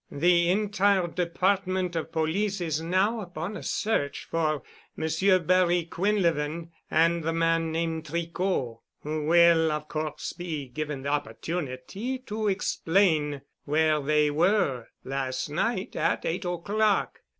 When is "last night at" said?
15.03-16.25